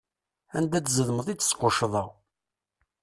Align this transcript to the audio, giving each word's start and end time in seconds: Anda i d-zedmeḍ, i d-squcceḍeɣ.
Anda 0.57 0.77
i 0.77 0.81
d-zedmeḍ, 0.85 1.27
i 1.29 1.35
d-squcceḍeɣ. 1.35 2.09